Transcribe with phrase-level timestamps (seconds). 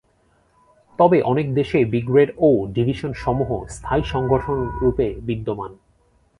[0.99, 5.71] তবে অনেক দেশেই ব্রিগেড ও ডিভিশন সমূহ স্থায়ী সংগঠন রূপে বিদ্যমান।